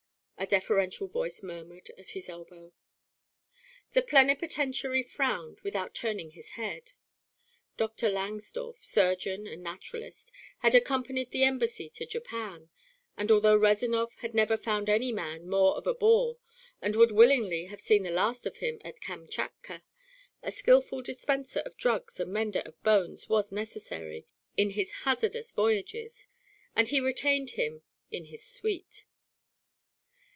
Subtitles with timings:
[0.37, 2.73] a deferential voice murmured at his elbow.
[3.91, 6.93] The plenipotentiary frowned without turning his head.
[7.77, 8.09] Dr.
[8.09, 12.71] Langsdorff, surgeon and naturalist, had accompanied the Embassy to Japan,
[13.15, 16.39] and although Rezanov had never found any man more of a bore
[16.81, 19.83] and would willingly have seen the last of him at Kamchatka,
[20.41, 24.25] a skilful dispenser of drugs and mender of bones was necessary
[24.57, 26.27] in his hazardous voyages,
[26.75, 29.05] and he retained him in his suite.